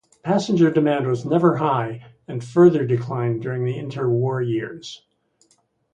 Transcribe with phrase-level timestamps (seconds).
[0.23, 5.03] Passenger demand was never high and further declined during the inter-war years.